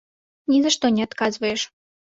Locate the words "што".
0.77-0.93